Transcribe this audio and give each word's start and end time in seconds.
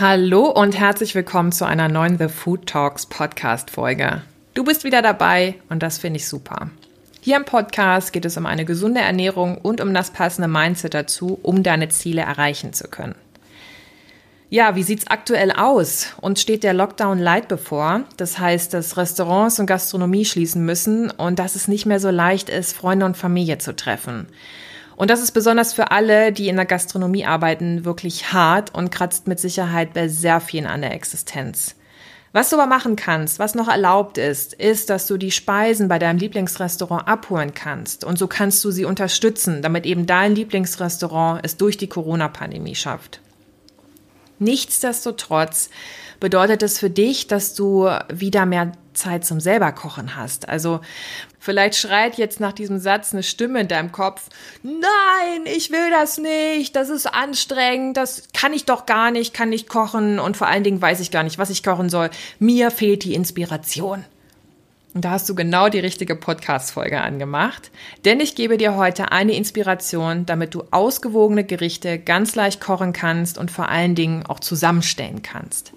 Hallo 0.00 0.44
und 0.44 0.78
herzlich 0.78 1.16
willkommen 1.16 1.50
zu 1.50 1.64
einer 1.64 1.88
neuen 1.88 2.18
The 2.18 2.28
Food 2.28 2.66
Talks 2.66 3.04
Podcast 3.06 3.72
Folge. 3.72 4.22
Du 4.54 4.62
bist 4.62 4.84
wieder 4.84 5.02
dabei 5.02 5.56
und 5.70 5.82
das 5.82 5.98
finde 5.98 6.18
ich 6.18 6.28
super. 6.28 6.70
Hier 7.20 7.36
im 7.36 7.44
Podcast 7.44 8.12
geht 8.12 8.24
es 8.24 8.36
um 8.36 8.46
eine 8.46 8.64
gesunde 8.64 9.00
Ernährung 9.00 9.58
und 9.58 9.80
um 9.80 9.92
das 9.92 10.12
passende 10.12 10.46
Mindset 10.46 10.94
dazu, 10.94 11.40
um 11.42 11.64
deine 11.64 11.88
Ziele 11.88 12.20
erreichen 12.20 12.72
zu 12.72 12.86
können. 12.86 13.16
Ja, 14.50 14.76
wie 14.76 14.84
sieht's 14.84 15.08
aktuell 15.08 15.50
aus? 15.50 16.12
Uns 16.20 16.40
steht 16.42 16.62
der 16.62 16.74
Lockdown 16.74 17.18
light 17.18 17.48
bevor. 17.48 18.04
Das 18.16 18.38
heißt, 18.38 18.72
dass 18.74 18.96
Restaurants 18.96 19.58
und 19.58 19.66
Gastronomie 19.66 20.24
schließen 20.24 20.64
müssen 20.64 21.10
und 21.10 21.40
dass 21.40 21.56
es 21.56 21.66
nicht 21.66 21.86
mehr 21.86 21.98
so 21.98 22.10
leicht 22.10 22.50
ist, 22.50 22.72
Freunde 22.72 23.04
und 23.04 23.16
Familie 23.16 23.58
zu 23.58 23.74
treffen. 23.74 24.28
Und 24.98 25.10
das 25.10 25.22
ist 25.22 25.30
besonders 25.30 25.74
für 25.74 25.92
alle, 25.92 26.32
die 26.32 26.48
in 26.48 26.56
der 26.56 26.66
Gastronomie 26.66 27.24
arbeiten, 27.24 27.84
wirklich 27.84 28.32
hart 28.32 28.74
und 28.74 28.90
kratzt 28.90 29.28
mit 29.28 29.38
Sicherheit 29.38 29.94
bei 29.94 30.08
sehr 30.08 30.40
vielen 30.40 30.66
an 30.66 30.80
der 30.80 30.92
Existenz. 30.92 31.76
Was 32.32 32.50
du 32.50 32.56
aber 32.56 32.66
machen 32.66 32.96
kannst, 32.96 33.38
was 33.38 33.54
noch 33.54 33.68
erlaubt 33.68 34.18
ist, 34.18 34.54
ist, 34.54 34.90
dass 34.90 35.06
du 35.06 35.16
die 35.16 35.30
Speisen 35.30 35.86
bei 35.86 36.00
deinem 36.00 36.18
Lieblingsrestaurant 36.18 37.06
abholen 37.06 37.54
kannst. 37.54 38.02
Und 38.02 38.18
so 38.18 38.26
kannst 38.26 38.64
du 38.64 38.72
sie 38.72 38.84
unterstützen, 38.84 39.62
damit 39.62 39.86
eben 39.86 40.04
dein 40.04 40.34
Lieblingsrestaurant 40.34 41.42
es 41.44 41.56
durch 41.56 41.76
die 41.76 41.88
Corona-Pandemie 41.88 42.74
schafft. 42.74 43.20
Nichtsdestotrotz 44.40 45.70
bedeutet 46.20 46.62
es 46.62 46.78
für 46.78 46.90
dich, 46.90 47.26
dass 47.26 47.54
du 47.54 47.88
wieder 48.08 48.46
mehr 48.46 48.72
Zeit 48.94 49.24
zum 49.24 49.40
selber 49.40 49.72
kochen 49.72 50.16
hast. 50.16 50.48
Also 50.48 50.80
vielleicht 51.38 51.76
schreit 51.76 52.18
jetzt 52.18 52.40
nach 52.40 52.52
diesem 52.52 52.78
Satz 52.78 53.12
eine 53.12 53.22
Stimme 53.22 53.60
in 53.60 53.68
deinem 53.68 53.92
Kopf, 53.92 54.28
nein, 54.62 55.44
ich 55.44 55.70
will 55.70 55.90
das 55.90 56.18
nicht, 56.18 56.76
das 56.76 56.88
ist 56.90 57.06
anstrengend, 57.06 57.96
das 57.96 58.28
kann 58.34 58.52
ich 58.52 58.64
doch 58.64 58.86
gar 58.86 59.10
nicht, 59.10 59.32
kann 59.32 59.48
nicht 59.48 59.68
kochen 59.68 60.18
und 60.18 60.36
vor 60.36 60.48
allen 60.48 60.64
Dingen 60.64 60.82
weiß 60.82 61.00
ich 61.00 61.10
gar 61.10 61.22
nicht, 61.22 61.38
was 61.38 61.50
ich 61.50 61.62
kochen 61.62 61.88
soll. 61.88 62.10
Mir 62.38 62.70
fehlt 62.70 63.04
die 63.04 63.14
Inspiration. 63.14 64.04
Und 64.94 65.04
da 65.04 65.10
hast 65.10 65.28
du 65.28 65.34
genau 65.34 65.68
die 65.68 65.78
richtige 65.78 66.16
Podcast-Folge 66.16 67.00
angemacht. 67.00 67.70
Denn 68.04 68.20
ich 68.20 68.34
gebe 68.34 68.56
dir 68.56 68.74
heute 68.74 69.12
eine 69.12 69.34
Inspiration, 69.34 70.26
damit 70.26 70.54
du 70.54 70.64
ausgewogene 70.70 71.44
Gerichte 71.44 71.98
ganz 71.98 72.34
leicht 72.34 72.60
kochen 72.60 72.92
kannst 72.92 73.38
und 73.38 73.50
vor 73.50 73.68
allen 73.68 73.94
Dingen 73.94 74.24
auch 74.26 74.40
zusammenstellen 74.40 75.22
kannst. 75.22 75.72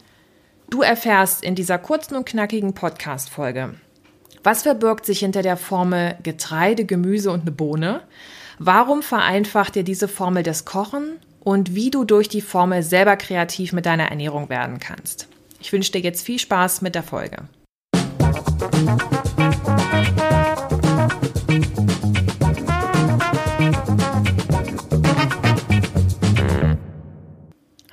Du 0.71 0.81
erfährst 0.81 1.43
in 1.43 1.53
dieser 1.53 1.77
kurzen 1.77 2.15
und 2.15 2.25
knackigen 2.25 2.73
Podcast-Folge, 2.73 3.75
was 4.41 4.63
verbirgt 4.63 5.05
sich 5.05 5.19
hinter 5.19 5.41
der 5.41 5.57
Formel 5.57 6.15
Getreide, 6.23 6.85
Gemüse 6.85 7.29
und 7.29 7.41
eine 7.41 7.51
Bohne? 7.51 8.03
Warum 8.57 9.03
vereinfacht 9.03 9.75
dir 9.75 9.83
diese 9.83 10.07
Formel 10.07 10.43
das 10.43 10.63
Kochen 10.63 11.17
und 11.41 11.75
wie 11.75 11.91
du 11.91 12.05
durch 12.05 12.29
die 12.29 12.39
Formel 12.39 12.83
selber 12.83 13.17
kreativ 13.17 13.73
mit 13.73 13.85
deiner 13.85 14.05
Ernährung 14.05 14.47
werden 14.47 14.79
kannst? 14.79 15.27
Ich 15.59 15.73
wünsche 15.73 15.91
dir 15.91 15.99
jetzt 15.99 16.25
viel 16.25 16.39
Spaß 16.39 16.81
mit 16.81 16.95
der 16.95 17.03
Folge. 17.03 17.49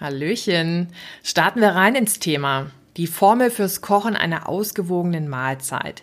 Hallöchen. 0.08 0.88
Starten 1.22 1.60
wir 1.60 1.68
rein 1.68 1.94
ins 1.94 2.18
Thema. 2.18 2.70
Die 2.96 3.06
Formel 3.06 3.50
fürs 3.50 3.82
Kochen 3.82 4.16
einer 4.16 4.48
ausgewogenen 4.48 5.28
Mahlzeit. 5.28 6.02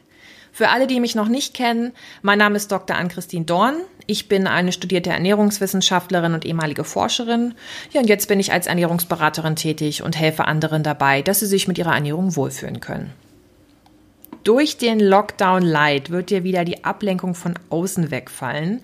Für 0.52 0.70
alle, 0.70 0.86
die 0.86 1.00
mich 1.00 1.16
noch 1.16 1.28
nicht 1.28 1.56
kennen, 1.56 1.92
mein 2.22 2.38
Name 2.38 2.56
ist 2.56 2.72
Dr. 2.72 2.96
Ann-Christine 2.96 3.46
Dorn. 3.46 3.78
Ich 4.06 4.28
bin 4.28 4.46
eine 4.46 4.72
studierte 4.72 5.10
Ernährungswissenschaftlerin 5.10 6.36
und 6.36 6.46
ehemalige 6.46 6.84
Forscherin. 6.84 7.56
Ja, 7.92 8.00
und 8.00 8.08
jetzt 8.08 8.28
bin 8.28 8.40
ich 8.40 8.54
als 8.54 8.68
Ernährungsberaterin 8.68 9.56
tätig 9.56 10.04
und 10.04 10.16
helfe 10.16 10.46
anderen 10.46 10.84
dabei, 10.84 11.24
dass 11.24 11.40
sie 11.40 11.48
sich 11.48 11.68
mit 11.68 11.80
ihrer 11.80 11.96
Ernährung 11.96 12.36
wohlfühlen 12.36 12.82
können. 12.82 13.12
Durch 14.46 14.78
den 14.78 15.00
Lockdown 15.00 15.64
Light 15.64 16.12
wird 16.12 16.30
dir 16.30 16.44
wieder 16.44 16.66
die 16.66 16.86
Ablenkung 16.86 17.34
von 17.34 17.56
außen 17.72 18.12
wegfallen. 18.12 18.82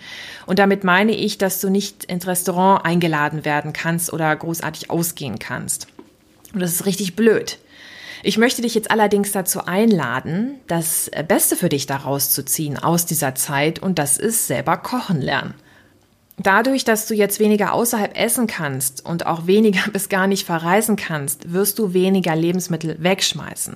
Und 0.47 0.57
damit 0.57 0.83
meine 0.83 1.11
ich, 1.11 1.38
dass 1.38 1.61
du 1.61 1.69
nicht 1.69 2.03
ins 2.05 2.25
Restaurant 2.25 2.83
eingeladen 2.83 3.45
werden 3.45 3.71
kannst 3.71 4.11
oder 4.11 4.35
großartig 4.35 4.89
ausgehen 4.89 5.38
kannst. 5.38 5.85
Und 6.51 6.61
das 6.61 6.73
ist 6.73 6.88
richtig 6.88 7.16
blöd. 7.16 7.59
Ich 8.23 8.39
möchte 8.39 8.63
dich 8.63 8.73
jetzt 8.73 8.89
allerdings 8.89 9.33
dazu 9.33 9.63
einladen, 9.63 10.55
das 10.66 11.11
Beste 11.27 11.55
für 11.55 11.69
dich 11.69 11.85
daraus 11.85 12.31
zu 12.31 12.44
ziehen 12.44 12.79
aus 12.79 13.05
dieser 13.05 13.35
Zeit 13.35 13.77
und 13.77 14.00
das 14.00 14.17
ist 14.17 14.47
selber 14.47 14.77
kochen 14.77 15.21
lernen. 15.21 15.53
Dadurch, 16.39 16.85
dass 16.85 17.05
du 17.05 17.13
jetzt 17.13 17.39
weniger 17.39 17.73
außerhalb 17.73 18.17
essen 18.17 18.47
kannst 18.47 19.05
und 19.05 19.27
auch 19.27 19.45
weniger 19.45 19.88
bis 19.94 20.09
gar 20.09 20.25
nicht 20.25 20.44
verreisen 20.44 20.95
kannst, 20.95 21.53
wirst 21.53 21.77
du 21.77 21.94
weniger 21.94 22.35
Lebensmittel 22.35 22.95
wegschmeißen. 23.00 23.75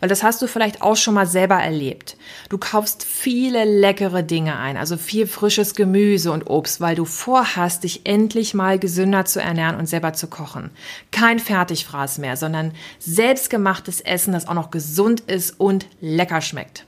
Weil 0.00 0.08
das 0.08 0.22
hast 0.22 0.42
du 0.42 0.46
vielleicht 0.46 0.82
auch 0.82 0.96
schon 0.96 1.14
mal 1.14 1.26
selber 1.26 1.56
erlebt. 1.56 2.16
Du 2.48 2.58
kaufst 2.58 3.04
viele 3.04 3.64
leckere 3.64 4.22
Dinge 4.22 4.56
ein, 4.56 4.76
also 4.76 4.96
viel 4.96 5.26
frisches 5.26 5.74
Gemüse 5.74 6.32
und 6.32 6.48
Obst, 6.48 6.80
weil 6.80 6.96
du 6.96 7.04
vorhast, 7.04 7.84
dich 7.84 8.06
endlich 8.06 8.54
mal 8.54 8.78
gesünder 8.78 9.24
zu 9.24 9.40
ernähren 9.40 9.76
und 9.76 9.86
selber 9.86 10.12
zu 10.12 10.26
kochen. 10.26 10.70
Kein 11.10 11.38
Fertigfraß 11.38 12.18
mehr, 12.18 12.36
sondern 12.36 12.72
selbstgemachtes 12.98 14.00
Essen, 14.00 14.32
das 14.32 14.48
auch 14.48 14.54
noch 14.54 14.70
gesund 14.70 15.20
ist 15.20 15.60
und 15.60 15.86
lecker 16.00 16.40
schmeckt. 16.40 16.87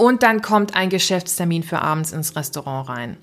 Und 0.00 0.22
dann 0.22 0.40
kommt 0.40 0.74
ein 0.74 0.88
Geschäftstermin 0.88 1.62
für 1.62 1.82
abends 1.82 2.12
ins 2.12 2.34
Restaurant 2.34 2.88
rein. 2.88 3.18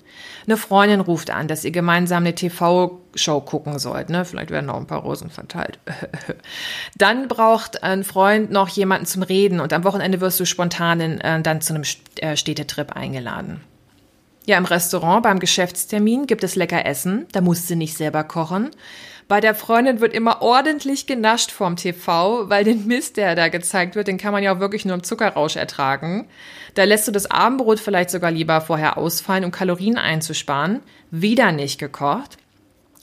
Eine 0.46 0.56
Freundin 0.56 1.00
ruft 1.00 1.28
an, 1.28 1.48
dass 1.48 1.64
ihr 1.64 1.72
gemeinsam 1.72 2.22
eine 2.22 2.36
TV-Show 2.36 3.40
gucken 3.40 3.80
sollt. 3.80 4.10
Ne? 4.10 4.24
Vielleicht 4.24 4.52
werden 4.52 4.66
noch 4.66 4.76
ein 4.76 4.86
paar 4.86 5.00
Rosen 5.00 5.28
verteilt. 5.28 5.80
dann 6.96 7.26
braucht 7.26 7.82
ein 7.82 8.04
Freund 8.04 8.52
noch 8.52 8.68
jemanden 8.68 9.06
zum 9.06 9.24
Reden 9.24 9.58
und 9.58 9.72
am 9.72 9.82
Wochenende 9.82 10.20
wirst 10.20 10.38
du 10.38 10.44
spontan 10.44 11.00
in, 11.00 11.20
äh, 11.20 11.42
dann 11.42 11.60
zu 11.60 11.74
einem 11.74 11.82
äh, 12.20 12.36
Städtetrip 12.36 12.92
eingeladen. 12.92 13.60
Ja, 14.46 14.56
im 14.56 14.64
Restaurant 14.64 15.24
beim 15.24 15.40
Geschäftstermin 15.40 16.28
gibt 16.28 16.44
es 16.44 16.54
lecker 16.54 16.86
Essen. 16.86 17.26
Da 17.32 17.40
musst 17.40 17.68
du 17.68 17.74
nicht 17.74 17.96
selber 17.96 18.22
kochen. 18.22 18.70
Bei 19.28 19.42
der 19.42 19.54
Freundin 19.54 20.00
wird 20.00 20.14
immer 20.14 20.40
ordentlich 20.40 21.06
genascht 21.06 21.50
vorm 21.50 21.76
TV, 21.76 22.48
weil 22.48 22.64
den 22.64 22.86
Mist, 22.86 23.18
der 23.18 23.34
da 23.34 23.48
gezeigt 23.48 23.94
wird, 23.94 24.08
den 24.08 24.16
kann 24.16 24.32
man 24.32 24.42
ja 24.42 24.56
auch 24.56 24.60
wirklich 24.60 24.86
nur 24.86 24.94
im 24.94 25.02
Zuckerrausch 25.02 25.56
ertragen. 25.56 26.26
Da 26.74 26.84
lässt 26.84 27.06
du 27.06 27.12
das 27.12 27.30
Abendbrot 27.30 27.78
vielleicht 27.78 28.08
sogar 28.08 28.30
lieber 28.30 28.62
vorher 28.62 28.96
ausfallen, 28.96 29.44
um 29.44 29.50
Kalorien 29.50 29.98
einzusparen. 29.98 30.80
Wieder 31.10 31.52
nicht 31.52 31.78
gekocht. 31.78 32.38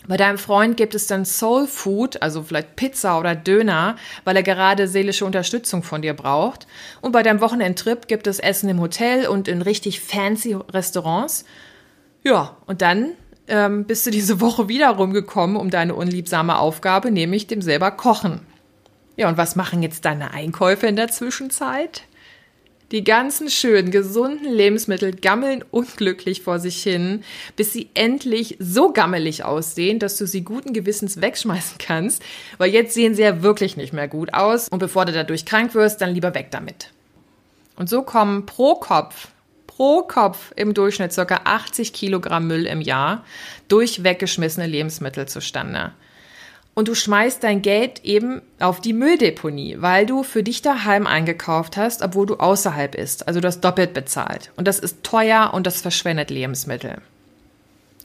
Bei 0.07 0.17
deinem 0.17 0.39
Freund 0.39 0.77
gibt 0.77 0.95
es 0.95 1.05
dann 1.05 1.25
Soul 1.25 1.67
Food, 1.67 2.21
also 2.23 2.41
vielleicht 2.41 2.75
Pizza 2.75 3.19
oder 3.19 3.35
Döner, 3.35 3.95
weil 4.23 4.35
er 4.35 4.43
gerade 4.43 4.87
seelische 4.87 5.25
Unterstützung 5.25 5.83
von 5.83 6.01
dir 6.01 6.15
braucht. 6.15 6.65
Und 7.01 7.11
bei 7.11 7.21
deinem 7.21 7.41
Wochenendtrip 7.41 8.07
gibt 8.07 8.25
es 8.25 8.39
Essen 8.39 8.69
im 8.69 8.81
Hotel 8.81 9.27
und 9.27 9.47
in 9.47 9.61
richtig 9.61 10.01
fancy 10.01 10.55
Restaurants. 10.73 11.45
Ja, 12.23 12.57
und 12.65 12.81
dann 12.81 13.11
ähm, 13.47 13.85
bist 13.85 14.05
du 14.05 14.11
diese 14.11 14.41
Woche 14.41 14.67
wieder 14.67 14.89
rumgekommen 14.89 15.55
um 15.55 15.69
deine 15.69 15.95
unliebsame 15.95 16.57
Aufgabe, 16.57 17.11
nämlich 17.11 17.47
dem 17.47 17.61
selber 17.61 17.91
Kochen. 17.91 18.41
Ja, 19.17 19.29
und 19.29 19.37
was 19.37 19.55
machen 19.55 19.81
jetzt 19.81 20.05
deine 20.05 20.31
Einkäufe 20.31 20.87
in 20.87 20.95
der 20.95 21.07
Zwischenzeit? 21.07 22.03
Die 22.91 23.03
ganzen 23.03 23.49
schönen, 23.49 23.89
gesunden 23.89 24.51
Lebensmittel 24.51 25.15
gammeln 25.15 25.63
unglücklich 25.71 26.43
vor 26.43 26.59
sich 26.59 26.83
hin, 26.83 27.23
bis 27.55 27.73
sie 27.73 27.89
endlich 27.95 28.57
so 28.59 28.91
gammelig 28.91 29.43
aussehen, 29.43 29.97
dass 29.97 30.17
du 30.17 30.27
sie 30.27 30.43
guten 30.43 30.71
Gewissens 30.71 31.19
wegschmeißen 31.19 31.77
kannst, 31.79 32.21
weil 32.57 32.71
jetzt 32.71 32.93
sehen 32.93 33.15
sie 33.15 33.23
ja 33.23 33.41
wirklich 33.41 33.75
nicht 33.75 33.91
mehr 33.91 34.07
gut 34.07 34.33
aus 34.33 34.69
und 34.69 34.79
bevor 34.79 35.05
du 35.05 35.13
dadurch 35.13 35.45
krank 35.45 35.73
wirst, 35.73 35.99
dann 36.01 36.13
lieber 36.13 36.35
weg 36.35 36.49
damit. 36.51 36.91
Und 37.75 37.89
so 37.89 38.03
kommen 38.03 38.45
pro 38.45 38.75
Kopf 38.75 39.29
pro 39.75 40.03
Kopf 40.03 40.53
im 40.55 40.73
Durchschnitt 40.73 41.13
ca. 41.13 41.41
80 41.43 41.91
Kilogramm 41.91 42.47
Müll 42.47 42.65
im 42.65 42.79
Jahr 42.79 43.25
durch 43.67 44.03
weggeschmissene 44.03 44.67
Lebensmittel 44.67 45.27
zustande. 45.27 45.91
Und 46.73 46.87
du 46.87 46.95
schmeißt 46.95 47.43
dein 47.43 47.61
Geld 47.61 48.03
eben 48.03 48.41
auf 48.59 48.81
die 48.81 48.93
Mülldeponie, 48.93 49.77
weil 49.79 50.05
du 50.05 50.23
für 50.23 50.43
dich 50.43 50.61
daheim 50.61 51.07
eingekauft 51.07 51.77
hast, 51.77 52.01
obwohl 52.01 52.25
du 52.25 52.35
außerhalb 52.35 52.91
bist. 52.91 53.27
Also 53.27 53.39
du 53.39 53.47
hast 53.47 53.61
doppelt 53.61 53.93
bezahlt. 53.93 54.51
Und 54.55 54.67
das 54.67 54.79
ist 54.79 55.03
teuer 55.03 55.51
und 55.53 55.67
das 55.67 55.81
verschwendet 55.81 56.29
Lebensmittel. 56.29 57.01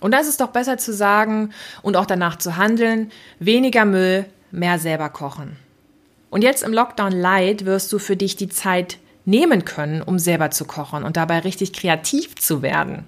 Und 0.01 0.13
da 0.13 0.19
ist 0.19 0.41
doch 0.41 0.49
besser 0.49 0.79
zu 0.79 0.93
sagen 0.93 1.53
und 1.83 1.97
auch 1.97 2.07
danach 2.07 2.37
zu 2.37 2.57
handeln, 2.57 3.11
weniger 3.39 3.85
Müll, 3.85 4.27
mehr 4.51 4.79
selber 4.79 5.09
kochen. 5.09 5.57
Und 6.31 6.43
jetzt 6.43 6.63
im 6.63 6.73
Lockdown 6.73 7.13
Light 7.13 7.65
wirst 7.65 7.93
du 7.93 7.99
für 7.99 8.17
dich 8.17 8.37
die 8.37 8.49
Zeit 8.49 8.99
nehmen 9.31 9.65
können, 9.65 10.03
um 10.03 10.19
selber 10.19 10.51
zu 10.51 10.65
kochen 10.65 11.05
und 11.05 11.17
dabei 11.17 11.41
richtig 11.41 11.73
kreativ 11.73 12.37
zu 12.37 12.63
werden. 12.63 13.05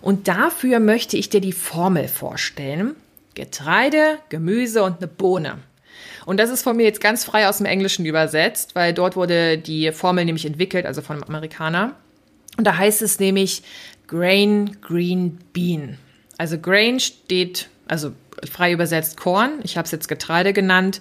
Und 0.00 0.26
dafür 0.26 0.80
möchte 0.80 1.16
ich 1.16 1.28
dir 1.28 1.40
die 1.40 1.52
Formel 1.52 2.08
vorstellen. 2.08 2.96
Getreide, 3.34 4.18
Gemüse 4.28 4.82
und 4.82 4.98
eine 4.98 5.06
Bohne. 5.06 5.58
Und 6.26 6.38
das 6.38 6.50
ist 6.50 6.62
von 6.62 6.76
mir 6.76 6.84
jetzt 6.84 7.00
ganz 7.00 7.24
frei 7.24 7.48
aus 7.48 7.58
dem 7.58 7.66
Englischen 7.66 8.04
übersetzt, 8.04 8.74
weil 8.74 8.92
dort 8.92 9.16
wurde 9.16 9.58
die 9.58 9.92
Formel 9.92 10.24
nämlich 10.24 10.44
entwickelt, 10.44 10.86
also 10.86 11.02
von 11.02 11.16
einem 11.16 11.24
Amerikaner. 11.24 11.94
Und 12.56 12.66
da 12.66 12.76
heißt 12.76 13.02
es 13.02 13.18
nämlich 13.18 13.62
Grain, 14.06 14.76
Green, 14.82 15.38
Bean. 15.52 15.98
Also 16.38 16.58
Grain 16.58 17.00
steht, 17.00 17.68
also 17.88 18.12
frei 18.50 18.72
übersetzt 18.72 19.16
Korn. 19.16 19.60
Ich 19.62 19.76
habe 19.76 19.86
es 19.86 19.92
jetzt 19.92 20.08
Getreide 20.08 20.52
genannt. 20.52 21.00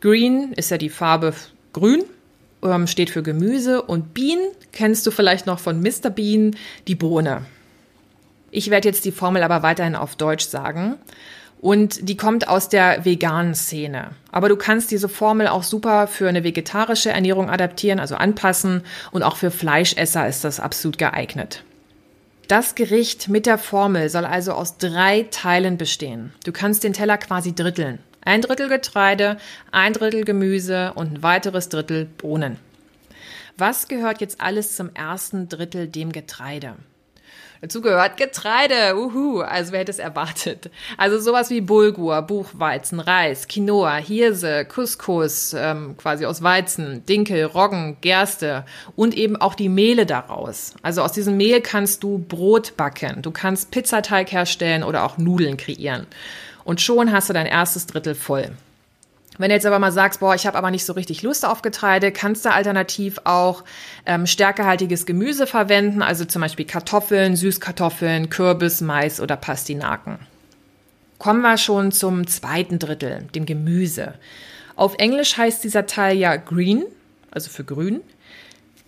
Green 0.00 0.52
ist 0.52 0.70
ja 0.70 0.78
die 0.78 0.90
Farbe 0.90 1.34
grün, 1.72 2.04
ähm, 2.62 2.86
steht 2.86 3.10
für 3.10 3.22
Gemüse. 3.22 3.82
Und 3.82 4.14
Bean 4.14 4.40
kennst 4.72 5.06
du 5.06 5.10
vielleicht 5.10 5.46
noch 5.46 5.58
von 5.58 5.80
Mr. 5.80 6.10
Bean, 6.10 6.56
die 6.88 6.94
Bohne. 6.94 7.44
Ich 8.50 8.70
werde 8.70 8.88
jetzt 8.88 9.04
die 9.04 9.12
Formel 9.12 9.42
aber 9.42 9.62
weiterhin 9.62 9.96
auf 9.96 10.16
Deutsch 10.16 10.46
sagen. 10.46 10.96
Und 11.60 12.08
die 12.08 12.16
kommt 12.16 12.48
aus 12.48 12.68
der 12.68 13.04
veganen 13.04 13.54
Szene. 13.54 14.10
Aber 14.32 14.48
du 14.48 14.56
kannst 14.56 14.90
diese 14.90 15.08
Formel 15.08 15.46
auch 15.46 15.62
super 15.62 16.08
für 16.08 16.28
eine 16.28 16.42
vegetarische 16.42 17.10
Ernährung 17.10 17.48
adaptieren, 17.48 18.00
also 18.00 18.16
anpassen. 18.16 18.82
Und 19.12 19.22
auch 19.22 19.36
für 19.36 19.52
Fleischesser 19.52 20.26
ist 20.26 20.42
das 20.42 20.58
absolut 20.58 20.98
geeignet. 20.98 21.62
Das 22.48 22.74
Gericht 22.74 23.28
mit 23.28 23.46
der 23.46 23.58
Formel 23.58 24.10
soll 24.10 24.24
also 24.24 24.52
aus 24.52 24.76
drei 24.76 25.26
Teilen 25.30 25.78
bestehen. 25.78 26.32
Du 26.44 26.52
kannst 26.52 26.82
den 26.82 26.92
Teller 26.92 27.16
quasi 27.16 27.54
dritteln. 27.54 28.00
Ein 28.24 28.40
Drittel 28.40 28.68
Getreide, 28.68 29.36
ein 29.72 29.92
Drittel 29.92 30.24
Gemüse 30.24 30.92
und 30.94 31.12
ein 31.12 31.22
weiteres 31.24 31.68
Drittel 31.68 32.04
Bohnen. 32.04 32.56
Was 33.58 33.88
gehört 33.88 34.20
jetzt 34.20 34.40
alles 34.40 34.76
zum 34.76 34.94
ersten 34.94 35.48
Drittel 35.48 35.88
dem 35.88 36.12
Getreide? 36.12 36.76
Dazu 37.62 37.80
gehört 37.80 38.16
Getreide, 38.16 38.96
uhu, 38.96 39.40
also 39.40 39.72
wer 39.72 39.80
hätte 39.80 39.92
es 39.92 39.98
erwartet? 39.98 40.70
Also 40.98 41.20
sowas 41.20 41.50
wie 41.50 41.60
Bulgur, 41.60 42.22
Buchweizen, 42.22 42.98
Reis, 42.98 43.46
Quinoa, 43.46 43.96
Hirse, 43.96 44.64
Couscous, 44.64 45.54
ähm, 45.56 45.96
quasi 45.96 46.24
aus 46.24 46.42
Weizen, 46.42 47.06
Dinkel, 47.06 47.44
Roggen, 47.44 47.98
Gerste 48.00 48.64
und 48.96 49.16
eben 49.16 49.36
auch 49.36 49.54
die 49.54 49.68
Mehle 49.68 50.06
daraus. 50.06 50.74
Also 50.82 51.02
aus 51.02 51.12
diesem 51.12 51.36
Mehl 51.36 51.60
kannst 51.60 52.02
du 52.02 52.18
Brot 52.18 52.76
backen, 52.76 53.22
du 53.22 53.30
kannst 53.30 53.70
Pizzateig 53.70 54.32
herstellen 54.32 54.82
oder 54.82 55.04
auch 55.04 55.18
Nudeln 55.18 55.56
kreieren. 55.56 56.06
Und 56.64 56.80
schon 56.80 57.12
hast 57.12 57.28
du 57.28 57.32
dein 57.32 57.46
erstes 57.46 57.86
Drittel 57.86 58.14
voll. 58.14 58.50
Wenn 59.38 59.48
du 59.48 59.54
jetzt 59.54 59.66
aber 59.66 59.78
mal 59.78 59.92
sagst, 59.92 60.20
boah, 60.20 60.34
ich 60.34 60.46
habe 60.46 60.58
aber 60.58 60.70
nicht 60.70 60.84
so 60.84 60.92
richtig 60.92 61.22
Lust 61.22 61.46
auf 61.46 61.62
Getreide, 61.62 62.12
kannst 62.12 62.44
du 62.44 62.52
alternativ 62.52 63.18
auch 63.24 63.64
ähm, 64.04 64.26
stärkehaltiges 64.26 65.06
Gemüse 65.06 65.46
verwenden, 65.46 66.02
also 66.02 66.26
zum 66.26 66.42
Beispiel 66.42 66.66
Kartoffeln, 66.66 67.34
Süßkartoffeln, 67.34 68.28
Kürbis, 68.28 68.82
Mais 68.82 69.20
oder 69.20 69.36
Pastinaken. 69.36 70.18
Kommen 71.18 71.40
wir 71.40 71.56
schon 71.56 71.92
zum 71.92 72.26
zweiten 72.26 72.78
Drittel, 72.78 73.28
dem 73.34 73.46
Gemüse. 73.46 74.14
Auf 74.76 74.96
Englisch 74.98 75.36
heißt 75.36 75.64
dieser 75.64 75.86
Teil 75.86 76.16
ja 76.16 76.36
green, 76.36 76.84
also 77.30 77.48
für 77.48 77.64
grün. 77.64 78.00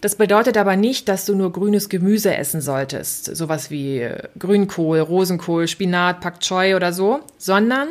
Das 0.05 0.17
bedeutet 0.17 0.59
aber 0.59 0.77
nicht, 0.77 1.09
dass 1.09 1.25
du 1.25 1.35
nur 1.35 1.51
grünes 1.51 1.89
Gemüse 1.89 2.37
essen 2.37 2.61
solltest, 2.61 3.35
sowas 3.35 3.71
wie 3.71 4.01
äh, 4.01 4.29
Grünkohl, 4.39 4.99
Rosenkohl, 4.99 5.67
Spinat, 5.67 6.21
Pak 6.21 6.41
Choi 6.41 6.77
oder 6.77 6.93
so, 6.93 7.21
sondern 7.39 7.89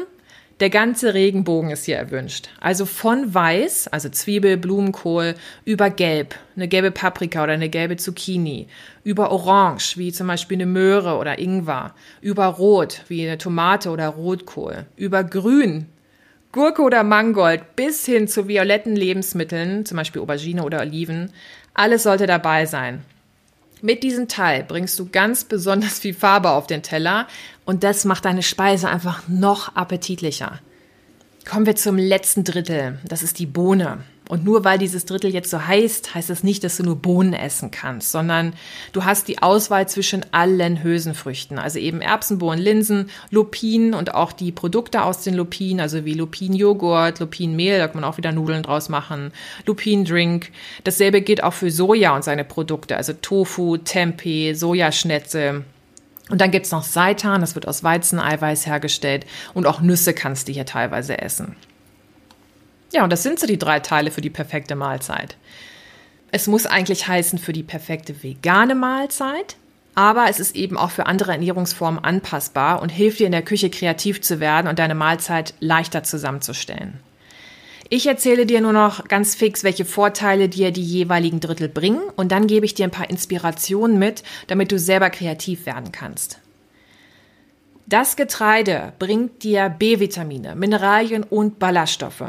der 0.60 0.70
ganze 0.70 1.16
Regenbogen 1.16 1.72
ist 1.72 1.86
hier 1.86 1.98
erwünscht. 1.98 2.50
Also 2.62 2.86
von 2.86 3.34
weiß, 3.34 3.88
also 3.88 4.10
Zwiebel, 4.10 4.58
Blumenkohl, 4.58 5.34
über 5.66 5.90
gelb, 5.90 6.36
eine 6.56 6.68
gelbe 6.68 6.92
Paprika 6.92 7.42
oder 7.42 7.54
eine 7.54 7.70
gelbe 7.70 7.98
Zucchini, 7.98 8.68
über 9.04 9.32
orange, 9.32 9.98
wie 9.98 10.12
zum 10.12 10.28
Beispiel 10.28 10.58
eine 10.58 10.68
Möhre 10.68 11.18
oder 11.18 11.40
Ingwer, 11.40 11.96
über 12.22 12.46
rot, 12.46 13.02
wie 13.08 13.28
eine 13.28 13.40
Tomate 13.40 13.90
oder 13.90 14.10
Rotkohl, 14.10 14.86
über 14.98 15.24
grün, 15.24 15.88
Gurke 16.54 16.84
oder 16.84 17.04
Mangold, 17.04 17.76
bis 17.76 18.06
hin 18.06 18.28
zu 18.28 18.48
violetten 18.48 18.96
Lebensmitteln, 18.96 19.88
zum 19.88 19.98
Beispiel 19.98 20.22
Aubergine 20.22 20.64
oder 20.64 20.82
Oliven. 20.82 21.34
Alles 21.74 22.04
sollte 22.04 22.28
dabei 22.28 22.68
sein. 22.68 23.04
Mit 23.82 24.04
diesem 24.04 24.28
Teil 24.28 24.64
bringst 24.64 24.98
du 25.00 25.10
ganz 25.10 25.46
besonders 25.46 25.98
viel 25.98 26.14
Farbe 26.14 26.52
auf 26.52 26.68
den 26.68 26.84
Teller 26.84 27.28
und 27.66 27.84
das 27.84 28.06
macht 28.06 28.26
deine 28.26 28.44
Speise 28.44 28.88
einfach 28.88 29.28
noch 29.28 29.76
appetitlicher. 29.76 30.60
Kommen 31.50 31.66
wir 31.66 31.76
zum 31.76 31.98
letzten 31.98 32.44
Drittel. 32.44 33.00
Das 33.04 33.24
ist 33.24 33.40
die 33.40 33.48
Bohne. 33.48 34.04
Und 34.30 34.46
nur 34.46 34.64
weil 34.64 34.78
dieses 34.78 35.06
Drittel 35.06 35.34
jetzt 35.34 35.50
so 35.50 35.68
heißt, 35.68 36.16
heißt 36.16 36.30
das 36.30 36.44
nicht, 36.44 36.64
dass 36.64 36.78
du 36.78 36.84
nur 36.84 36.96
Bohnen 36.96 37.34
essen 37.34 37.72
kannst, 37.72 38.12
sondern 38.12 38.54
du 38.94 39.04
hast 39.04 39.28
die 39.28 39.42
Auswahl 39.42 39.90
zwischen 39.90 40.26
allen 40.32 40.82
Hülsenfrüchten, 40.82 41.60
also 41.60 41.78
eben 41.78 42.00
Erbsenbohnen, 42.00 42.60
Linsen, 42.60 43.10
Lupinen 43.32 43.94
und 43.94 44.16
auch 44.16 44.32
die 44.32 44.54
Produkte 44.54 45.04
aus 45.04 45.24
den 45.24 45.34
Lupinen, 45.34 45.82
also 45.82 46.06
wie 46.06 46.14
Lupinenjoghurt, 46.14 47.20
Lupinenmehl, 47.20 47.80
da 47.80 47.88
kann 47.88 48.00
man 48.00 48.10
auch 48.10 48.18
wieder 48.18 48.32
Nudeln 48.32 48.64
draus 48.64 48.88
machen, 48.88 49.34
Lupinendrink. 49.66 50.52
Dasselbe 50.86 51.22
gilt 51.22 51.44
auch 51.44 51.54
für 51.54 51.70
Soja 51.70 52.16
und 52.16 52.24
seine 52.24 52.46
Produkte, 52.46 52.96
also 52.96 53.12
Tofu, 53.12 53.76
Tempeh, 53.76 54.54
Sojaschnetze. 54.54 55.66
Und 56.30 56.40
dann 56.40 56.52
gibt's 56.52 56.72
noch 56.72 56.84
Seitan, 56.84 57.42
das 57.42 57.56
wird 57.56 57.68
aus 57.68 57.84
Weizeneiweiß 57.84 58.66
hergestellt 58.68 59.26
und 59.54 59.68
auch 59.68 59.82
Nüsse 59.82 60.14
kannst 60.14 60.48
du 60.48 60.54
hier 60.54 60.66
teilweise 60.66 61.22
essen. 61.22 61.58
Ja, 62.94 63.04
und 63.04 63.12
das 63.12 63.24
sind 63.24 63.40
so 63.40 63.48
die 63.48 63.58
drei 63.58 63.80
Teile 63.80 64.12
für 64.12 64.22
die 64.22 64.30
perfekte 64.30 64.76
Mahlzeit. 64.76 65.36
Es 66.32 66.48
muss 66.48 66.68
eigentlich 66.68 67.08
heißen 67.08 67.40
für 67.40 67.52
die 67.52 67.64
perfekte 67.64 68.24
vegane 68.24 68.76
Mahlzeit, 68.76 69.56
aber 69.96 70.30
es 70.30 70.40
ist 70.40 70.56
eben 70.56 70.78
auch 70.78 70.92
für 70.92 71.08
andere 71.08 71.32
Ernährungsformen 71.32 72.04
anpassbar 72.04 72.82
und 72.82 72.90
hilft 72.90 73.20
dir 73.20 73.26
in 73.26 73.32
der 73.32 73.42
Küche 73.42 73.72
kreativ 73.72 74.22
zu 74.22 74.40
werden 74.40 74.68
und 74.68 74.78
deine 74.78 74.96
Mahlzeit 74.96 75.56
leichter 75.60 76.04
zusammenzustellen. 76.04 77.00
Ich 77.90 78.08
erzähle 78.08 78.46
dir 78.46 78.62
nur 78.62 78.74
noch 78.74 79.08
ganz 79.08 79.36
fix, 79.36 79.64
welche 79.64 79.86
Vorteile 79.86 80.48
dir 80.48 80.72
die 80.72 80.84
jeweiligen 80.84 81.40
Drittel 81.40 81.70
bringen 81.70 82.02
und 82.16 82.32
dann 82.32 82.48
gebe 82.48 82.66
ich 82.66 82.74
dir 82.76 82.86
ein 82.86 82.92
paar 82.92 83.10
Inspirationen 83.10 84.00
mit, 84.00 84.24
damit 84.48 84.72
du 84.72 84.78
selber 84.80 85.10
kreativ 85.10 85.66
werden 85.66 85.92
kannst. 85.92 86.40
Das 87.86 88.16
Getreide 88.16 88.94
bringt 88.98 89.44
dir 89.44 89.70
B-Vitamine, 89.70 90.56
Mineralien 90.56 91.24
und 91.24 91.60
Ballaststoffe. 91.60 92.24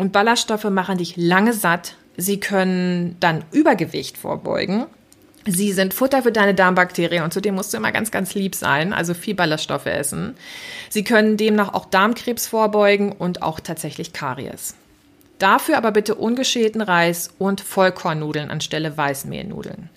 Und 0.00 0.12
Ballaststoffe 0.12 0.64
machen 0.64 0.96
dich 0.96 1.18
lange 1.18 1.52
satt. 1.52 1.94
Sie 2.16 2.40
können 2.40 3.16
dann 3.20 3.44
Übergewicht 3.52 4.16
vorbeugen. 4.16 4.86
Sie 5.46 5.72
sind 5.72 5.92
Futter 5.92 6.22
für 6.22 6.32
deine 6.32 6.54
Darmbakterien 6.54 7.22
und 7.22 7.34
zudem 7.34 7.54
musst 7.54 7.74
du 7.74 7.76
immer 7.76 7.92
ganz, 7.92 8.10
ganz 8.10 8.34
lieb 8.34 8.54
sein, 8.54 8.94
also 8.94 9.12
viel 9.12 9.34
Ballaststoffe 9.34 9.84
essen. 9.84 10.36
Sie 10.88 11.04
können 11.04 11.36
demnach 11.36 11.74
auch 11.74 11.84
Darmkrebs 11.84 12.46
vorbeugen 12.46 13.12
und 13.12 13.42
auch 13.42 13.60
tatsächlich 13.60 14.14
Karies. 14.14 14.74
Dafür 15.38 15.76
aber 15.76 15.92
bitte 15.92 16.14
ungeschälten 16.14 16.80
Reis 16.80 17.28
und 17.38 17.60
Vollkornnudeln 17.60 18.50
anstelle 18.50 18.96
Weißmehlnudeln. 18.96 19.90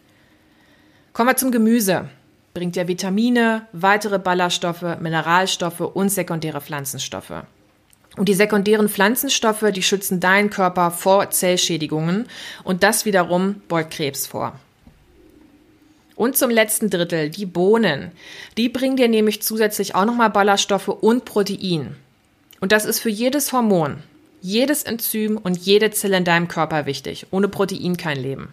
Kommen 1.13 1.29
wir 1.29 1.37
zum 1.37 1.53
Gemüse. 1.53 2.09
Bringt 2.53 2.75
ja 2.75 2.89
Vitamine, 2.89 3.67
weitere 3.71 4.19
Ballaststoffe, 4.19 4.99
Mineralstoffe 4.99 5.79
und 5.79 6.09
sekundäre 6.09 6.59
Pflanzenstoffe. 6.59 7.45
Und 8.15 8.29
die 8.29 8.33
sekundären 8.35 8.89
Pflanzenstoffe, 8.89 9.65
die 9.73 9.81
schützen 9.81 10.19
deinen 10.19 10.49
Körper 10.49 10.91
vor 10.91 11.31
Zellschädigungen 11.31 12.27
und 12.63 12.83
das 12.83 13.05
wiederum 13.05 13.61
beugt 13.67 13.91
Krebs 13.91 14.27
vor. 14.27 14.59
Und 16.15 16.37
zum 16.37 16.51
letzten 16.51 16.91
Drittel, 16.91 17.31
die 17.31 17.47
Bohnen. 17.47 18.11
Die 18.57 18.69
bringen 18.69 18.97
dir 18.97 19.07
nämlich 19.07 19.41
zusätzlich 19.41 19.95
auch 19.95 20.05
nochmal 20.05 20.29
Ballaststoffe 20.29 20.89
und 20.89 21.25
Protein. 21.25 21.95
Und 22.59 22.71
das 22.71 22.85
ist 22.85 22.99
für 22.99 23.09
jedes 23.09 23.51
Hormon, 23.51 24.03
jedes 24.41 24.83
Enzym 24.83 25.37
und 25.37 25.57
jede 25.57 25.89
Zelle 25.89 26.17
in 26.17 26.23
deinem 26.23 26.47
Körper 26.47 26.85
wichtig. 26.85 27.25
Ohne 27.31 27.47
Protein 27.47 27.97
kein 27.97 28.17
Leben. 28.17 28.49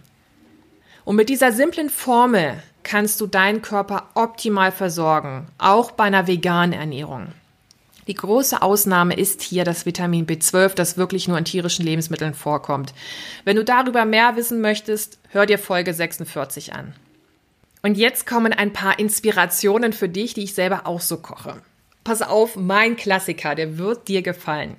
Und 1.04 1.16
mit 1.16 1.28
dieser 1.28 1.52
simplen 1.52 1.90
Formel 1.90 2.62
kannst 2.82 3.20
du 3.20 3.26
deinen 3.26 3.61
Körper 3.61 4.08
optimal 4.14 4.73
versorgen, 4.73 5.49
auch 5.58 5.90
bei 5.90 6.04
einer 6.04 6.26
veganen 6.26 6.73
Ernährung. 6.73 7.28
Die 8.11 8.14
große 8.14 8.61
Ausnahme 8.61 9.14
ist 9.14 9.40
hier 9.40 9.62
das 9.62 9.87
Vitamin 9.87 10.26
B12, 10.26 10.75
das 10.75 10.97
wirklich 10.97 11.29
nur 11.29 11.38
in 11.38 11.45
tierischen 11.45 11.85
Lebensmitteln 11.85 12.35
vorkommt. 12.35 12.93
Wenn 13.45 13.55
du 13.55 13.62
darüber 13.62 14.05
mehr 14.05 14.35
wissen 14.35 14.61
möchtest, 14.61 15.21
hör 15.29 15.47
dir 15.47 15.61
Folge 15.61 15.95
46 15.95 16.73
an. 16.73 16.93
Und 17.83 17.97
jetzt 17.97 18.26
kommen 18.26 18.52
ein 18.52 18.73
paar 18.73 18.99
Inspirationen 18.99 19.93
für 19.93 20.09
dich, 20.09 20.35
die 20.35 20.43
ich 20.43 20.55
selber 20.55 20.88
auch 20.88 21.00
so 21.00 21.19
koche. 21.19 21.62
Pass 22.02 22.21
auf, 22.21 22.57
mein 22.57 22.97
Klassiker, 22.97 23.55
der 23.55 23.79
wird 23.79 24.09
dir 24.09 24.23
gefallen. 24.23 24.75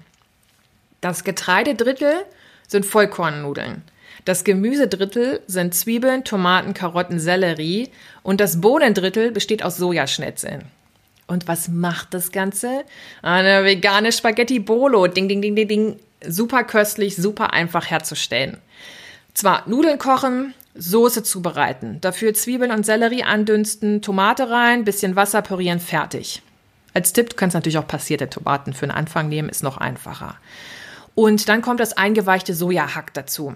Das 1.00 1.24
Getreidedrittel 1.24 2.26
sind 2.68 2.86
Vollkornnudeln. 2.86 3.82
Das 4.26 4.44
Gemüsedrittel 4.44 5.40
sind 5.48 5.74
Zwiebeln, 5.74 6.26
Tomaten, 6.26 6.74
Karotten, 6.74 7.18
Sellerie 7.18 7.92
und 8.24 8.42
das 8.42 8.60
Bohnendrittel 8.60 9.32
besteht 9.32 9.64
aus 9.64 9.78
Sojaschnetzeln. 9.78 10.66
Und 11.32 11.48
was 11.48 11.70
macht 11.70 12.14
das 12.14 12.34
Ganze? 12.34 12.84
Eine 13.22 13.64
vegane 13.64 14.12
Spaghetti 14.12 14.60
Bolo. 14.60 15.08
Ding, 15.08 15.30
ding, 15.30 15.42
ding, 15.42 15.56
ding, 15.56 15.68
ding. 15.70 16.00
Super 16.28 16.66
köstlich, 16.66 17.16
super 17.16 17.54
einfach 17.54 17.90
herzustellen. 17.90 18.58
Zwar 19.34 19.64
Nudeln 19.66 19.98
kochen, 19.98 20.54
Soße 20.76 21.24
zubereiten. 21.24 22.00
Dafür 22.02 22.34
Zwiebeln 22.34 22.72
und 22.72 22.86
Sellerie 22.86 23.24
andünsten, 23.24 24.02
Tomate 24.02 24.50
rein, 24.50 24.84
bisschen 24.84 25.16
Wasser 25.16 25.42
pürieren, 25.42 25.80
fertig. 25.80 26.42
Als 26.94 27.14
Tipp, 27.14 27.30
du 27.30 27.36
kannst 27.38 27.54
natürlich 27.54 27.78
auch 27.78 27.88
passierte 27.88 28.30
Tomaten 28.30 28.74
für 28.74 28.88
den 28.88 28.92
Anfang 28.92 29.30
nehmen, 29.30 29.48
ist 29.48 29.64
noch 29.64 29.78
einfacher. 29.78 30.36
Und 31.16 31.48
dann 31.48 31.62
kommt 31.62 31.80
das 31.80 31.94
eingeweichte 31.94 32.54
Sojahack 32.54 33.14
dazu. 33.14 33.56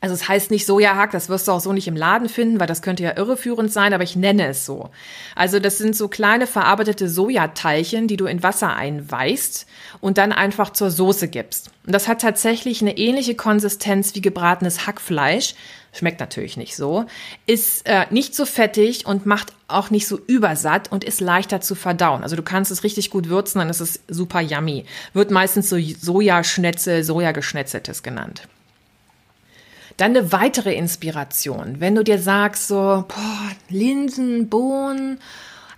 Also 0.00 0.14
es 0.14 0.28
heißt 0.28 0.50
nicht 0.50 0.66
Sojahack, 0.66 1.10
das 1.10 1.28
wirst 1.28 1.48
du 1.48 1.52
auch 1.52 1.60
so 1.60 1.72
nicht 1.72 1.88
im 1.88 1.96
Laden 1.96 2.28
finden, 2.28 2.60
weil 2.60 2.66
das 2.66 2.82
könnte 2.82 3.02
ja 3.02 3.16
irreführend 3.16 3.72
sein, 3.72 3.94
aber 3.94 4.04
ich 4.04 4.14
nenne 4.14 4.48
es 4.48 4.66
so. 4.66 4.90
Also 5.34 5.58
das 5.58 5.78
sind 5.78 5.96
so 5.96 6.08
kleine 6.08 6.46
verarbeitete 6.46 7.08
Sojateilchen, 7.08 8.06
die 8.06 8.18
du 8.18 8.26
in 8.26 8.42
Wasser 8.42 8.74
einweichst 8.74 9.66
und 10.00 10.18
dann 10.18 10.32
einfach 10.32 10.70
zur 10.70 10.90
Soße 10.90 11.28
gibst. 11.28 11.70
Und 11.86 11.94
das 11.94 12.08
hat 12.08 12.20
tatsächlich 12.20 12.82
eine 12.82 12.98
ähnliche 12.98 13.34
Konsistenz 13.34 14.14
wie 14.14 14.20
gebratenes 14.20 14.86
Hackfleisch. 14.86 15.54
Schmeckt 15.92 16.20
natürlich 16.20 16.58
nicht 16.58 16.76
so. 16.76 17.06
Ist 17.46 17.86
äh, 17.86 18.04
nicht 18.10 18.34
so 18.34 18.44
fettig 18.44 19.06
und 19.06 19.24
macht 19.24 19.54
auch 19.66 19.88
nicht 19.88 20.06
so 20.06 20.20
übersatt 20.26 20.92
und 20.92 21.04
ist 21.04 21.22
leichter 21.22 21.62
zu 21.62 21.74
verdauen. 21.74 22.22
Also 22.22 22.36
du 22.36 22.42
kannst 22.42 22.70
es 22.70 22.84
richtig 22.84 23.10
gut 23.10 23.30
würzen, 23.30 23.60
dann 23.60 23.70
ist 23.70 23.80
es 23.80 24.00
super 24.08 24.42
yummy. 24.42 24.84
Wird 25.14 25.30
meistens 25.30 25.70
so 25.70 25.78
Sojaschnetzel, 25.78 27.02
Sojageschnetzeltes 27.02 28.02
genannt. 28.02 28.46
Dann 29.96 30.16
eine 30.16 30.30
weitere 30.32 30.74
Inspiration. 30.74 31.76
Wenn 31.80 31.94
du 31.94 32.04
dir 32.04 32.18
sagst, 32.18 32.68
so, 32.68 33.04
boah, 33.08 33.50
Linsen, 33.70 34.48
Bohnen, 34.48 35.18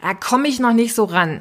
da 0.02 0.14
komme 0.14 0.48
ich 0.48 0.58
noch 0.58 0.72
nicht 0.72 0.94
so 0.94 1.04
ran. 1.04 1.40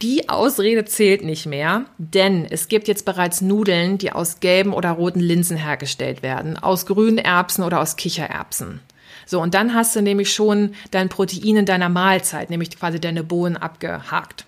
Die 0.00 0.28
Ausrede 0.28 0.84
zählt 0.84 1.24
nicht 1.24 1.46
mehr, 1.46 1.84
denn 1.98 2.46
es 2.48 2.68
gibt 2.68 2.86
jetzt 2.86 3.04
bereits 3.04 3.40
Nudeln, 3.40 3.98
die 3.98 4.12
aus 4.12 4.38
gelben 4.38 4.72
oder 4.72 4.92
roten 4.92 5.20
Linsen 5.20 5.56
hergestellt 5.56 6.22
werden, 6.22 6.56
aus 6.56 6.86
grünen 6.86 7.18
Erbsen 7.18 7.64
oder 7.64 7.80
aus 7.80 7.96
Kichererbsen. 7.96 8.80
So, 9.26 9.42
und 9.42 9.54
dann 9.54 9.74
hast 9.74 9.96
du 9.96 10.00
nämlich 10.00 10.32
schon 10.32 10.74
dein 10.92 11.08
Protein 11.08 11.56
in 11.56 11.66
deiner 11.66 11.88
Mahlzeit, 11.88 12.48
nämlich 12.48 12.70
quasi 12.70 13.00
deine 13.00 13.24
Bohnen 13.24 13.56
abgehakt. 13.56 14.46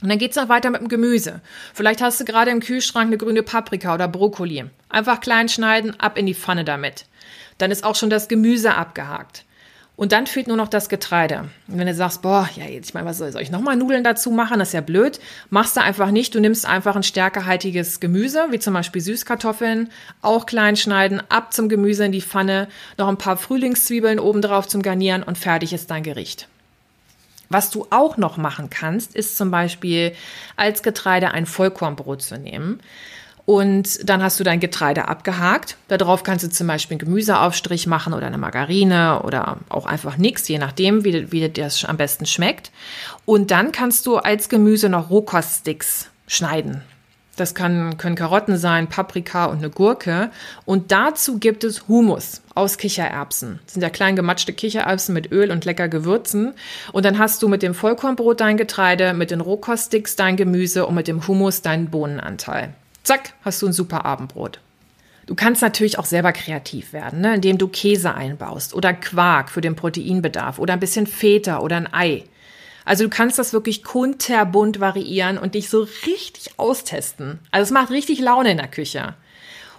Und 0.00 0.08
dann 0.08 0.18
geht's 0.18 0.36
noch 0.36 0.48
weiter 0.48 0.70
mit 0.70 0.80
dem 0.80 0.88
Gemüse. 0.88 1.40
Vielleicht 1.74 2.00
hast 2.00 2.20
du 2.20 2.24
gerade 2.24 2.50
im 2.50 2.60
Kühlschrank 2.60 3.08
eine 3.08 3.18
grüne 3.18 3.42
Paprika 3.42 3.94
oder 3.94 4.06
Brokkoli. 4.06 4.64
Einfach 4.88 5.20
klein 5.20 5.48
schneiden, 5.48 5.98
ab 5.98 6.16
in 6.16 6.26
die 6.26 6.34
Pfanne 6.34 6.64
damit. 6.64 7.06
Dann 7.58 7.70
ist 7.70 7.84
auch 7.84 7.96
schon 7.96 8.10
das 8.10 8.28
Gemüse 8.28 8.74
abgehakt. 8.74 9.44
Und 9.98 10.12
dann 10.12 10.28
fehlt 10.28 10.46
nur 10.46 10.56
noch 10.56 10.68
das 10.68 10.88
Getreide. 10.88 11.48
Und 11.66 11.78
wenn 11.78 11.88
du 11.88 11.92
sagst, 11.92 12.22
boah, 12.22 12.48
ja, 12.54 12.66
jetzt, 12.66 12.90
ich 12.90 12.94
meine, 12.94 13.06
was 13.06 13.18
soll, 13.18 13.34
ich 13.40 13.50
nochmal 13.50 13.74
Nudeln 13.74 14.04
dazu 14.04 14.30
machen? 14.30 14.60
Das 14.60 14.68
ist 14.68 14.74
ja 14.74 14.80
blöd. 14.80 15.18
Machst 15.50 15.76
du 15.76 15.82
einfach 15.82 16.12
nicht. 16.12 16.36
Du 16.36 16.40
nimmst 16.40 16.66
einfach 16.66 16.94
ein 16.94 17.02
stärkehaltiges 17.02 17.98
Gemüse, 17.98 18.46
wie 18.50 18.60
zum 18.60 18.74
Beispiel 18.74 19.02
Süßkartoffeln, 19.02 19.90
auch 20.22 20.46
klein 20.46 20.76
schneiden, 20.76 21.20
ab 21.28 21.52
zum 21.52 21.68
Gemüse 21.68 22.04
in 22.04 22.12
die 22.12 22.22
Pfanne, 22.22 22.68
noch 22.96 23.08
ein 23.08 23.18
paar 23.18 23.36
Frühlingszwiebeln 23.36 24.20
obendrauf 24.20 24.68
zum 24.68 24.82
Garnieren 24.82 25.24
und 25.24 25.36
fertig 25.36 25.72
ist 25.72 25.90
dein 25.90 26.04
Gericht. 26.04 26.46
Was 27.50 27.70
du 27.70 27.86
auch 27.90 28.16
noch 28.16 28.36
machen 28.36 28.70
kannst, 28.70 29.14
ist 29.14 29.36
zum 29.36 29.50
Beispiel 29.50 30.12
als 30.56 30.82
Getreide 30.82 31.30
ein 31.30 31.46
Vollkornbrot 31.46 32.22
zu 32.22 32.38
nehmen. 32.38 32.80
Und 33.46 34.06
dann 34.06 34.22
hast 34.22 34.38
du 34.38 34.44
dein 34.44 34.60
Getreide 34.60 35.08
abgehakt. 35.08 35.78
Darauf 35.88 36.22
kannst 36.22 36.44
du 36.44 36.50
zum 36.50 36.66
Beispiel 36.66 36.96
einen 36.96 37.06
Gemüseaufstrich 37.06 37.86
machen 37.86 38.12
oder 38.12 38.26
eine 38.26 38.36
Margarine 38.36 39.22
oder 39.22 39.56
auch 39.70 39.86
einfach 39.86 40.18
nichts, 40.18 40.46
je 40.48 40.58
nachdem, 40.58 41.02
wie, 41.02 41.32
wie 41.32 41.40
dir 41.40 41.48
das 41.48 41.82
am 41.86 41.96
besten 41.96 42.26
schmeckt. 42.26 42.70
Und 43.24 43.50
dann 43.50 43.72
kannst 43.72 44.04
du 44.04 44.18
als 44.18 44.50
Gemüse 44.50 44.90
noch 44.90 45.08
Rohkoststicks 45.08 46.10
schneiden. 46.26 46.82
Das 47.40 47.54
kann, 47.54 47.96
können 47.98 48.16
Karotten 48.16 48.56
sein, 48.56 48.88
Paprika 48.88 49.46
und 49.46 49.58
eine 49.58 49.70
Gurke. 49.70 50.30
Und 50.64 50.90
dazu 50.90 51.38
gibt 51.38 51.64
es 51.64 51.86
Humus 51.86 52.42
aus 52.54 52.78
Kichererbsen. 52.78 53.60
Das 53.64 53.74
sind 53.74 53.82
ja 53.82 53.90
klein 53.90 54.16
gematschte 54.16 54.52
Kichererbsen 54.52 55.14
mit 55.14 55.30
Öl 55.30 55.50
und 55.50 55.64
lecker 55.64 55.88
Gewürzen. 55.88 56.54
Und 56.92 57.04
dann 57.04 57.18
hast 57.18 57.42
du 57.42 57.48
mit 57.48 57.62
dem 57.62 57.74
Vollkornbrot 57.74 58.40
dein 58.40 58.56
Getreide, 58.56 59.14
mit 59.14 59.30
den 59.30 59.40
Rohkoststicks 59.40 60.16
dein 60.16 60.36
Gemüse 60.36 60.86
und 60.86 60.94
mit 60.94 61.06
dem 61.06 61.26
Humus 61.26 61.62
deinen 61.62 61.90
Bohnenanteil. 61.90 62.74
Zack, 63.04 63.34
hast 63.44 63.62
du 63.62 63.66
ein 63.68 63.72
super 63.72 64.04
Abendbrot. 64.04 64.60
Du 65.26 65.34
kannst 65.34 65.62
natürlich 65.62 65.98
auch 65.98 66.06
selber 66.06 66.32
kreativ 66.32 66.92
werden, 66.92 67.20
ne? 67.20 67.34
indem 67.34 67.58
du 67.58 67.68
Käse 67.68 68.14
einbaust 68.14 68.74
oder 68.74 68.94
Quark 68.94 69.50
für 69.50 69.60
den 69.60 69.76
Proteinbedarf 69.76 70.58
oder 70.58 70.72
ein 70.72 70.80
bisschen 70.80 71.06
Feta 71.06 71.60
oder 71.60 71.76
ein 71.76 71.92
Ei. 71.92 72.24
Also 72.88 73.04
du 73.04 73.10
kannst 73.10 73.38
das 73.38 73.52
wirklich 73.52 73.84
kunterbunt 73.84 74.80
variieren 74.80 75.36
und 75.36 75.54
dich 75.54 75.68
so 75.68 75.86
richtig 76.06 76.58
austesten. 76.58 77.38
Also 77.50 77.64
es 77.64 77.70
macht 77.70 77.90
richtig 77.90 78.18
Laune 78.18 78.52
in 78.52 78.56
der 78.56 78.66
Küche. 78.66 79.14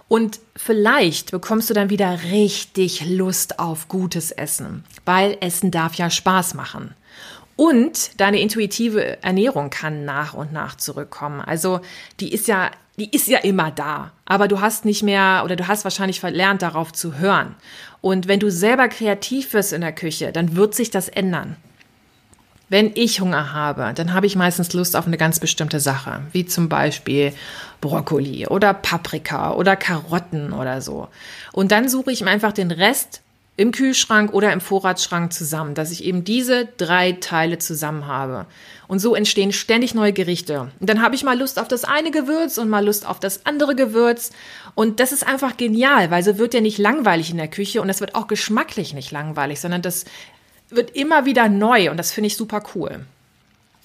Und 0.06 0.38
vielleicht 0.56 1.32
bekommst 1.32 1.68
du 1.68 1.74
dann 1.74 1.90
wieder 1.90 2.20
richtig 2.30 3.04
Lust 3.04 3.58
auf 3.58 3.88
gutes 3.88 4.30
Essen, 4.30 4.84
weil 5.04 5.36
Essen 5.40 5.72
darf 5.72 5.94
ja 5.94 6.08
Spaß 6.08 6.54
machen. 6.54 6.94
Und 7.56 8.20
deine 8.20 8.40
intuitive 8.40 9.20
Ernährung 9.24 9.70
kann 9.70 10.04
nach 10.04 10.34
und 10.34 10.52
nach 10.52 10.76
zurückkommen. 10.76 11.40
Also 11.40 11.80
die 12.20 12.32
ist 12.32 12.46
ja, 12.46 12.70
die 12.96 13.10
ist 13.10 13.26
ja 13.26 13.38
immer 13.38 13.72
da. 13.72 14.12
Aber 14.24 14.46
du 14.46 14.60
hast 14.60 14.84
nicht 14.84 15.02
mehr 15.02 15.42
oder 15.44 15.56
du 15.56 15.66
hast 15.66 15.82
wahrscheinlich 15.82 16.20
verlernt, 16.20 16.62
darauf 16.62 16.92
zu 16.92 17.18
hören. 17.18 17.56
Und 18.00 18.28
wenn 18.28 18.38
du 18.38 18.52
selber 18.52 18.86
kreativ 18.86 19.52
wirst 19.52 19.72
in 19.72 19.80
der 19.80 19.92
Küche, 19.92 20.30
dann 20.30 20.54
wird 20.54 20.76
sich 20.76 20.90
das 20.90 21.08
ändern. 21.08 21.56
Wenn 22.70 22.92
ich 22.94 23.20
Hunger 23.20 23.52
habe, 23.52 23.92
dann 23.96 24.14
habe 24.14 24.26
ich 24.26 24.36
meistens 24.36 24.72
Lust 24.72 24.94
auf 24.94 25.08
eine 25.08 25.16
ganz 25.16 25.40
bestimmte 25.40 25.80
Sache, 25.80 26.22
wie 26.30 26.46
zum 26.46 26.68
Beispiel 26.68 27.32
Brokkoli 27.80 28.46
oder 28.46 28.72
Paprika 28.74 29.54
oder 29.54 29.74
Karotten 29.74 30.52
oder 30.52 30.80
so. 30.80 31.08
Und 31.52 31.72
dann 31.72 31.88
suche 31.88 32.12
ich 32.12 32.22
mir 32.22 32.30
einfach 32.30 32.52
den 32.52 32.70
Rest 32.70 33.22
im 33.56 33.72
Kühlschrank 33.72 34.32
oder 34.32 34.52
im 34.52 34.60
Vorratsschrank 34.60 35.32
zusammen, 35.32 35.74
dass 35.74 35.90
ich 35.90 36.04
eben 36.04 36.22
diese 36.22 36.68
drei 36.76 37.12
Teile 37.12 37.58
zusammen 37.58 38.06
habe. 38.06 38.46
Und 38.86 39.00
so 39.00 39.16
entstehen 39.16 39.52
ständig 39.52 39.92
neue 39.94 40.12
Gerichte. 40.12 40.70
Und 40.78 40.88
dann 40.88 41.02
habe 41.02 41.16
ich 41.16 41.24
mal 41.24 41.38
Lust 41.38 41.58
auf 41.58 41.66
das 41.66 41.84
eine 41.84 42.12
Gewürz 42.12 42.56
und 42.56 42.68
mal 42.68 42.86
Lust 42.86 43.04
auf 43.04 43.18
das 43.18 43.44
andere 43.46 43.74
Gewürz. 43.74 44.30
Und 44.76 45.00
das 45.00 45.10
ist 45.10 45.26
einfach 45.26 45.56
genial, 45.56 46.12
weil 46.12 46.22
so 46.22 46.38
wird 46.38 46.54
ja 46.54 46.60
nicht 46.60 46.78
langweilig 46.78 47.32
in 47.32 47.36
der 47.36 47.48
Küche 47.48 47.82
und 47.82 47.90
es 47.90 48.00
wird 48.00 48.14
auch 48.14 48.28
geschmacklich 48.28 48.94
nicht 48.94 49.10
langweilig, 49.10 49.60
sondern 49.60 49.82
das 49.82 50.04
wird 50.70 50.90
immer 50.96 51.24
wieder 51.24 51.48
neu 51.48 51.90
und 51.90 51.96
das 51.96 52.12
finde 52.12 52.28
ich 52.28 52.36
super 52.36 52.62
cool. 52.74 53.04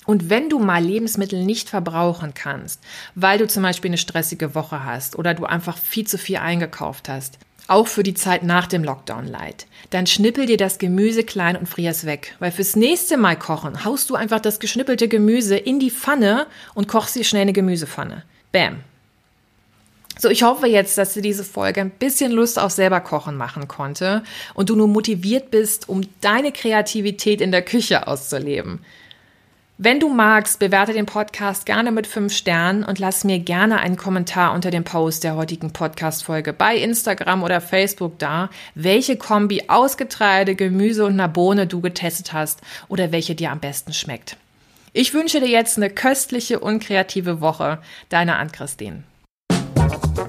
Und 0.05 0.29
wenn 0.29 0.49
du 0.49 0.59
mal 0.59 0.83
Lebensmittel 0.83 1.43
nicht 1.43 1.69
verbrauchen 1.69 2.33
kannst, 2.33 2.81
weil 3.15 3.39
du 3.39 3.47
zum 3.47 3.63
Beispiel 3.63 3.89
eine 3.89 3.97
stressige 3.97 4.53
Woche 4.53 4.85
hast 4.85 5.17
oder 5.17 5.33
du 5.33 5.45
einfach 5.45 5.77
viel 5.77 6.05
zu 6.05 6.17
viel 6.17 6.37
eingekauft 6.37 7.09
hast, 7.09 7.39
auch 7.67 7.87
für 7.87 8.03
die 8.03 8.13
Zeit 8.13 8.43
nach 8.43 8.67
dem 8.67 8.83
Lockdown 8.83 9.25
leid, 9.25 9.65
dann 9.89 10.05
schnippel 10.05 10.45
dir 10.45 10.57
das 10.57 10.77
Gemüse 10.77 11.23
klein 11.23 11.55
und 11.55 11.67
frier 11.67 11.89
es 11.89 12.05
weg. 12.05 12.35
Weil 12.37 12.51
fürs 12.51 12.75
nächste 12.75 13.17
Mal 13.17 13.37
kochen, 13.37 13.83
haust 13.83 14.09
du 14.11 14.15
einfach 14.15 14.39
das 14.39 14.59
geschnippelte 14.59 15.07
Gemüse 15.07 15.57
in 15.57 15.79
die 15.79 15.89
Pfanne 15.89 16.45
und 16.75 16.87
kochst 16.87 17.15
dir 17.15 17.23
schnell 17.23 17.43
eine 17.43 17.53
Gemüsepfanne. 17.53 18.23
Bam. 18.51 18.83
So, 20.17 20.29
ich 20.29 20.43
hoffe 20.43 20.67
jetzt, 20.67 20.97
dass 20.97 21.13
dir 21.13 21.21
diese 21.21 21.43
Folge 21.43 21.81
ein 21.81 21.89
bisschen 21.89 22.31
Lust 22.31 22.57
auf 22.57 22.71
selber 22.71 23.01
kochen 23.01 23.35
machen 23.35 23.67
konnte 23.67 24.23
und 24.53 24.69
du 24.69 24.75
nur 24.75 24.87
motiviert 24.87 25.51
bist, 25.51 25.89
um 25.89 26.01
deine 26.21 26.53
Kreativität 26.53 27.41
in 27.41 27.51
der 27.51 27.61
Küche 27.61 28.07
auszuleben. 28.07 28.79
Wenn 29.77 29.99
du 29.99 30.07
magst, 30.07 30.59
bewerte 30.59 30.93
den 30.93 31.05
Podcast 31.05 31.65
gerne 31.65 31.91
mit 31.91 32.07
fünf 32.07 32.33
Sternen 32.33 32.85
und 32.85 32.97
lass 32.97 33.25
mir 33.25 33.39
gerne 33.39 33.79
einen 33.79 33.97
Kommentar 33.97 34.53
unter 34.53 34.71
dem 34.71 34.85
Post 34.85 35.25
der 35.25 35.35
heutigen 35.35 35.73
Podcast-Folge 35.73 36.53
bei 36.53 36.77
Instagram 36.77 37.43
oder 37.43 37.59
Facebook 37.59 38.17
da, 38.17 38.49
welche 38.73 39.17
Kombi 39.17 39.63
aus 39.67 39.97
Getreide, 39.97 40.55
Gemüse 40.55 41.03
und 41.03 41.11
einer 41.11 41.27
Bohne 41.27 41.67
du 41.67 41.81
getestet 41.81 42.31
hast 42.31 42.61
oder 42.87 43.11
welche 43.11 43.35
dir 43.35 43.51
am 43.51 43.59
besten 43.59 43.91
schmeckt. 43.91 44.37
Ich 44.93 45.13
wünsche 45.13 45.41
dir 45.41 45.49
jetzt 45.49 45.75
eine 45.75 45.89
köstliche 45.89 46.61
und 46.61 46.79
kreative 46.79 47.41
Woche. 47.41 47.79
Deine 48.07 48.37
Ann-Christine. 48.37 49.03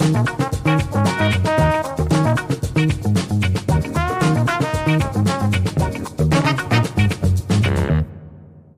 Thank 0.07 0.95
you. 0.95 1.06